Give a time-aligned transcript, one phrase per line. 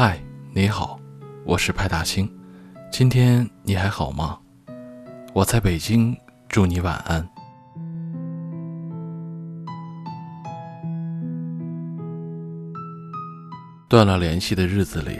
[0.00, 0.16] 嗨，
[0.54, 0.96] 你好，
[1.44, 2.32] 我是派大星。
[2.88, 4.38] 今天你还好吗？
[5.32, 6.16] 我在北京，
[6.48, 7.28] 祝你晚安。
[13.88, 15.18] 断了联系的日子里，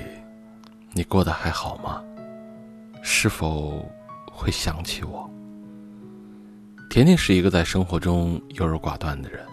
[0.93, 2.01] 你过得还好吗？
[3.03, 3.85] 是否
[4.31, 5.29] 会想起我？
[6.89, 9.45] 甜甜是一个在生活中优柔寡断的人，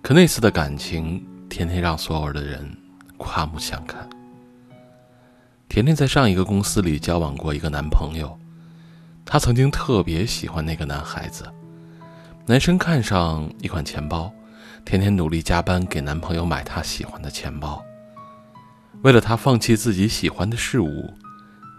[0.00, 2.74] 可那次的感情，甜甜让所有的人
[3.16, 4.08] 刮目相看。
[5.68, 8.38] 甜甜在上一个公司里交往过一个男朋友，
[9.24, 11.44] 她曾经特别喜欢那个男孩子。
[12.46, 14.30] 男生看上一款钱包，
[14.84, 17.82] 甜甜努力加班给男朋友买他喜欢的钱包。
[19.02, 21.12] 为了他放弃自己喜欢的事物，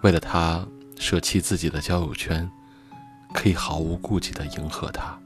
[0.01, 0.65] 为了他
[0.97, 2.49] 舍弃自己的交友圈，
[3.31, 5.17] 可以毫无顾忌地迎合他。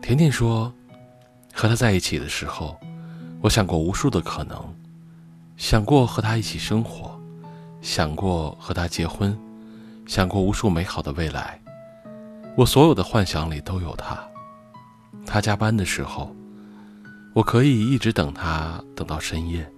[0.00, 0.72] 甜甜说
[1.54, 2.76] ：“和他在一起的时候，
[3.42, 4.56] 我想过无数的可能，
[5.56, 7.20] 想过和他一起生活，
[7.80, 9.36] 想过和他结婚，
[10.06, 11.60] 想过无数美好的未来。
[12.56, 14.16] 我所有的幻想里都有他。
[15.26, 16.32] 他加班的时候，
[17.34, 19.68] 我可以一直等他，等到深夜。”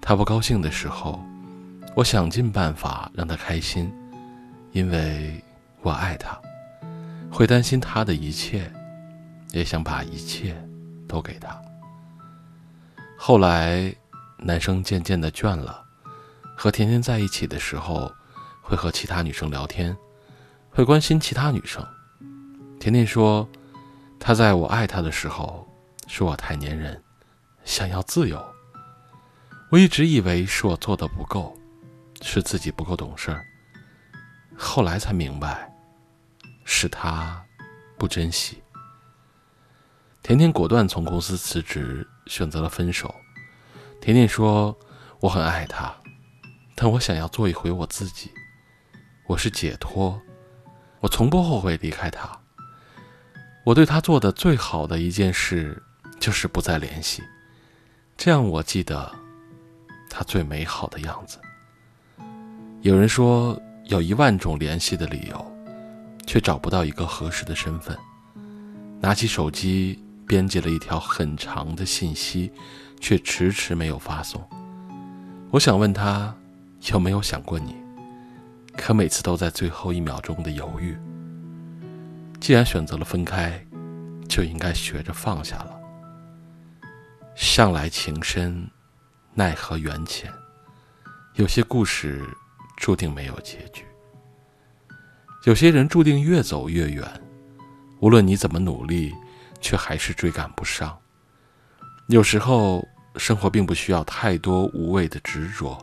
[0.00, 1.22] 他不高兴的时候，
[1.94, 3.92] 我想尽办法让他开心，
[4.72, 5.38] 因为
[5.82, 6.40] 我爱他，
[7.30, 8.72] 会担心他的一切，
[9.52, 10.56] 也想把一切
[11.06, 11.60] 都给他。
[13.22, 13.94] 后来，
[14.38, 15.84] 男生渐渐的倦了，
[16.56, 18.10] 和甜甜在一起的时候，
[18.62, 19.94] 会和其他女生聊天，
[20.70, 21.86] 会关心其他女生。
[22.80, 23.46] 甜甜说，
[24.18, 25.68] 他在我爱他的时候，
[26.08, 27.00] 说我太粘人，
[27.62, 28.42] 想要自由。
[29.70, 31.54] 我一直以为是我做的不够，
[32.22, 33.44] 是自己不够懂事儿。
[34.56, 35.70] 后来才明白，
[36.64, 37.44] 是他
[37.98, 38.62] 不珍惜。
[40.22, 43.12] 甜甜果断从公司辞职，选择了分手。
[44.00, 44.78] 甜甜说
[45.18, 45.92] ：“我很爱他，
[46.76, 48.30] 但我想要做一回我自己。
[49.26, 50.18] 我是解脱，
[51.00, 52.30] 我从不后悔离开他。
[53.64, 55.82] 我对他做的最好的一件事，
[56.20, 57.20] 就是不再联系。
[58.16, 59.10] 这样我记得。”
[60.12, 61.38] 他最美好的样子。
[62.82, 65.56] 有人说有一万种联系的理由，
[66.26, 67.96] 却找不到一个合适的身份。
[69.00, 72.52] 拿起手机编辑了一条很长的信息，
[73.00, 74.40] 却迟迟没有发送。
[75.50, 76.32] 我想问他
[76.92, 77.74] 有没有想过你，
[78.76, 80.96] 可每次都在最后一秒钟的犹豫。
[82.38, 83.60] 既然选择了分开，
[84.28, 85.76] 就应该学着放下了。
[87.34, 88.70] 向来情深。
[89.34, 90.30] 奈何缘浅，
[91.34, 92.24] 有些故事
[92.76, 93.84] 注定没有结局，
[95.44, 97.04] 有些人注定越走越远。
[98.00, 99.14] 无论你怎么努力，
[99.60, 100.98] 却还是追赶不上。
[102.08, 105.78] 有时候，生活并不需要太多无谓的执着，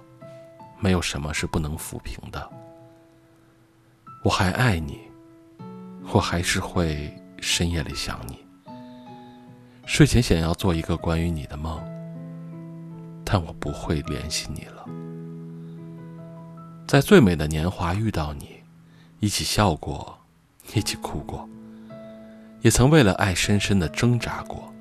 [0.80, 2.50] 没有什么是不能抚平的。
[4.24, 5.00] 我还爱你，
[6.12, 8.46] 我还是会深夜里想你，
[9.86, 11.82] 睡前想要做一个关于你的梦。
[13.30, 14.86] 但我不会联系你了。
[16.88, 18.64] 在最美的年华遇到你，
[19.20, 20.18] 一起笑过，
[20.74, 21.48] 一起哭过，
[22.62, 24.72] 也曾为了爱深深的挣扎过。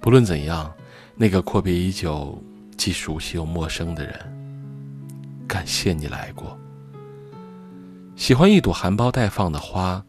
[0.00, 0.72] 不论怎样，
[1.16, 2.42] 那个阔别已久、
[2.76, 4.14] 既熟悉又陌生的人，
[5.48, 6.58] 感谢你来过。
[8.16, 10.04] 喜欢一朵含苞待放的花，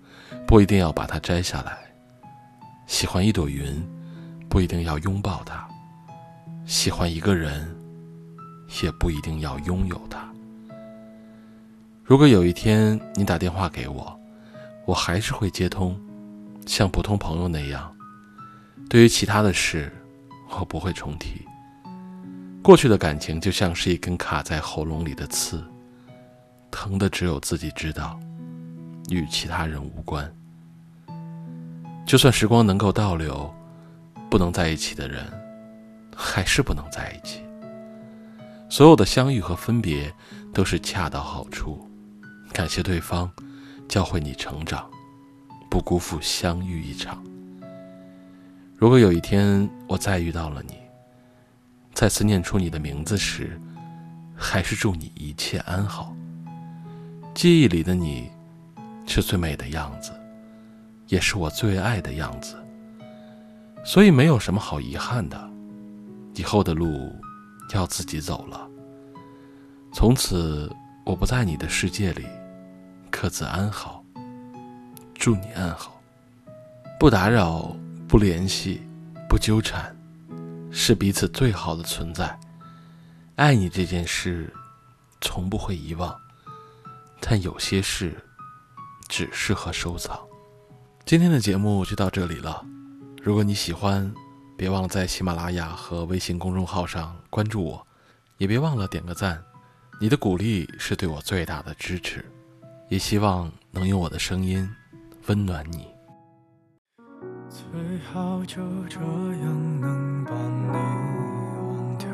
[0.46, 1.72] 不一定要把它摘下来；
[2.86, 3.84] 喜欢一朵云，
[4.50, 5.68] 不一定要拥抱它。
[6.66, 7.76] 喜欢一个人，
[8.84, 10.28] 也不一定要拥有他。
[12.04, 14.20] 如果有一天你打电话给我，
[14.86, 16.00] 我还是会接通，
[16.66, 17.94] 像普通朋友那样。
[18.90, 19.92] 对于其他的事，
[20.50, 21.46] 我不会重提。
[22.62, 25.64] 过去的感情就像是一根卡在喉咙里的刺，
[26.72, 28.20] 疼的只有自己知道，
[29.10, 30.32] 与其他人无关。
[32.06, 33.54] 就算时光能够倒流，
[34.30, 35.26] 不能在一起的人。
[36.18, 37.42] 还是不能在一起。
[38.70, 40.10] 所有的相遇和分别
[40.54, 41.86] 都是恰到好处，
[42.54, 43.30] 感谢对方，
[43.90, 44.90] 教会你成长，
[45.76, 47.22] 不辜负相遇一场。
[48.78, 50.76] 如果有一天我再遇到了你，
[51.94, 53.60] 再次念出你的名字时，
[54.34, 56.16] 还是祝你一切安好。
[57.34, 58.32] 记忆里的你，
[59.06, 60.14] 是最美的样子，
[61.08, 62.56] 也是我最爱的样子，
[63.84, 65.52] 所以没有什么好遗憾的。
[66.36, 67.14] 以后的路
[67.74, 68.66] 要自己走了。
[69.92, 70.74] 从此，
[71.04, 72.26] 我不在你的世界里，
[73.12, 74.05] 各自安好。
[75.26, 76.00] 祝你安好，
[77.00, 77.76] 不打扰，
[78.08, 78.84] 不联系，
[79.28, 79.92] 不纠缠，
[80.72, 82.40] 是彼此最好的存在。
[83.36, 84.54] 爱你这件事，
[85.22, 86.16] 从不会遗忘，
[87.20, 88.24] 但有些事，
[89.08, 90.16] 只适合收藏。
[91.06, 92.64] 今天的节目就到这里了。
[93.24, 94.14] 如果你喜欢，
[94.56, 97.88] 别忘了在喜马拉雅和微信公众号上关注我，
[98.38, 99.44] 也别忘了点个赞。
[100.00, 102.24] 你的鼓励是对我最大的支持，
[102.90, 104.70] 也希望能用我的声音
[105.28, 105.88] 温暖你。
[107.50, 107.66] 最
[108.14, 110.72] 好就这样能把你
[111.68, 112.08] 忘掉。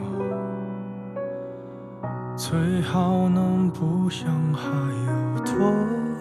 [2.37, 5.53] 最好能不想还有多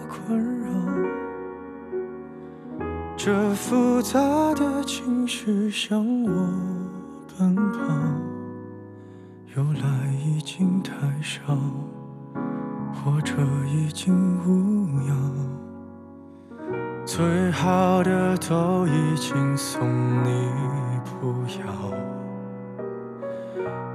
[0.09, 0.69] 困扰，
[3.15, 4.19] 这复杂
[4.55, 6.29] 的情绪向我
[7.39, 7.79] 奔跑，
[9.55, 10.91] 由来已经太
[11.21, 11.55] 少，
[12.93, 13.33] 或者
[13.65, 14.13] 已经
[14.45, 15.50] 无恙，
[17.13, 19.85] 最好的都已经送
[20.23, 20.47] 你，
[21.03, 21.65] 不要。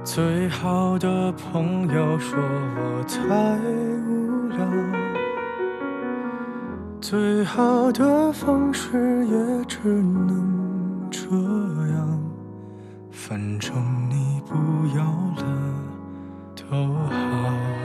[0.03, 3.17] 最好的朋友说我太
[4.05, 4.59] 无聊，
[7.01, 11.25] 最好的方式也只能这
[11.95, 12.21] 样。
[13.09, 13.75] 反正
[14.11, 14.53] 你不
[14.95, 15.03] 要
[15.37, 15.43] 了
[16.55, 17.76] 都好。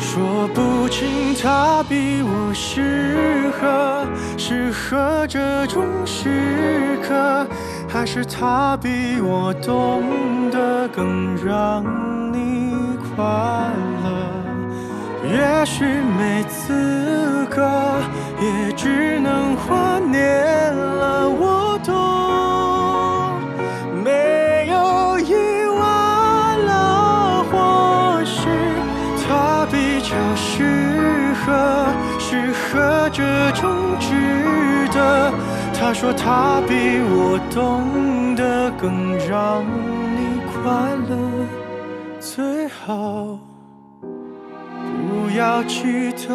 [0.00, 4.06] 说不清他比我适合，
[4.38, 7.46] 适合这种时刻。
[7.86, 11.84] 还是他比我懂得更让
[12.32, 12.72] 你
[13.14, 13.24] 快
[14.02, 14.08] 乐，
[15.28, 17.68] 也许没资格，
[18.40, 21.28] 也只能怀念了。
[21.28, 21.59] 我
[32.18, 35.32] 适合，这种值得。
[35.72, 36.74] 他说他比
[37.08, 39.64] 我懂得更让
[40.14, 41.16] 你快乐，
[42.20, 43.38] 最好
[44.02, 46.28] 不要记得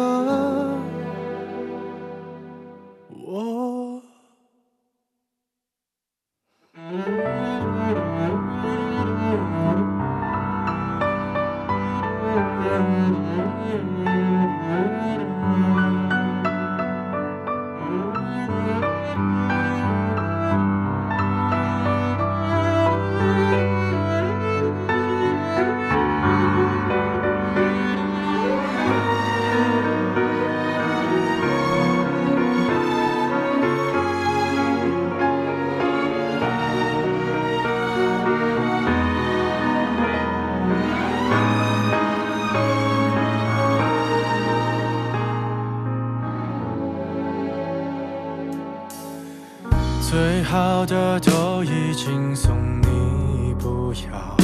[50.16, 54.34] 最好的都已经送你，不要。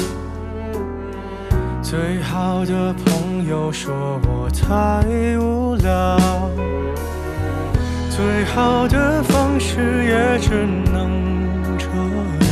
[1.82, 5.02] 最好的朋友说我太
[5.38, 6.19] 无聊，
[8.10, 11.08] 最好的方式也只能
[11.78, 12.46] 这样。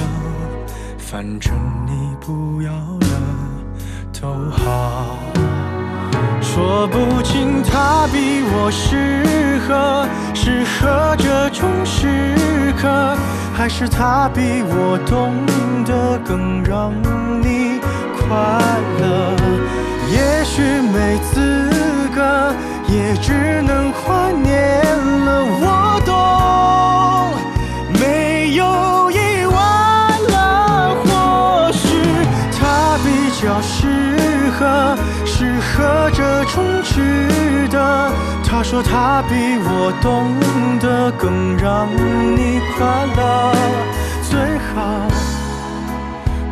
[0.97, 1.53] 反正
[1.87, 3.07] 你不要了
[4.19, 5.19] 都好。
[6.41, 11.69] 说不清他比我适合，适合这种
[12.71, 13.17] 时刻，
[13.53, 15.35] 还是他比我懂
[15.85, 16.93] 得更让
[17.43, 17.81] 你
[18.17, 18.29] 快
[19.01, 19.35] 乐。
[20.09, 21.69] 也许没资
[22.15, 22.55] 格，
[22.87, 24.81] 也只能怀念
[25.27, 25.43] 了。
[25.59, 26.15] 我懂，
[27.99, 29.59] 没有意外
[30.31, 31.89] 了，或许
[32.53, 34.07] 他比较适
[34.57, 34.97] 合。
[35.27, 37.01] 适合这种值
[37.71, 38.11] 的，
[38.45, 40.35] 他说他比我懂
[40.81, 41.89] 得更让
[42.37, 43.55] 你快乐，
[44.23, 45.09] 最好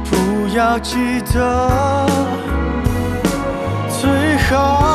[0.05, 2.07] 不要记得。
[3.89, 4.88] 最好。